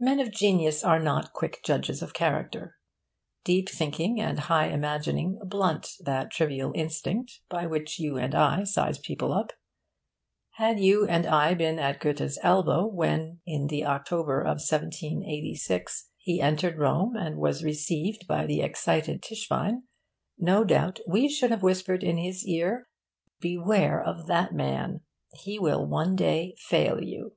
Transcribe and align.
Men 0.00 0.18
of 0.18 0.32
genius 0.32 0.82
are 0.82 0.98
not 0.98 1.32
quick 1.32 1.60
judges 1.64 2.02
of 2.02 2.12
character. 2.12 2.76
Deep 3.44 3.68
thinking 3.68 4.20
and 4.20 4.36
high 4.40 4.66
imagining 4.66 5.38
blunt 5.44 5.90
that 6.00 6.32
trivial 6.32 6.72
instinct 6.74 7.38
by 7.48 7.64
which 7.64 8.00
you 8.00 8.18
and 8.18 8.34
I 8.34 8.64
size 8.64 8.98
people 8.98 9.32
up. 9.32 9.52
Had 10.54 10.80
you 10.80 11.06
and 11.06 11.24
I 11.24 11.54
been 11.54 11.78
at 11.78 12.00
Goethe's 12.00 12.36
elbow 12.42 12.84
when, 12.84 13.42
in 13.46 13.68
the 13.68 13.84
October 13.86 14.40
of 14.40 14.56
1786, 14.58 16.10
he 16.16 16.40
entered 16.40 16.76
Rome 16.76 17.14
and 17.14 17.36
was 17.36 17.62
received 17.62 18.26
by 18.26 18.46
the 18.46 18.60
excited 18.60 19.22
Tischbein, 19.22 19.84
no 20.36 20.64
doubt 20.64 20.98
we 21.06 21.28
should 21.28 21.52
have 21.52 21.62
whispered 21.62 22.02
in 22.02 22.16
his 22.16 22.44
ear, 22.44 22.88
'Beware 23.38 24.02
of 24.02 24.26
that 24.26 24.52
man! 24.52 25.02
He 25.34 25.60
will 25.60 25.86
one 25.86 26.16
day 26.16 26.56
fail 26.58 27.00
you. 27.04 27.36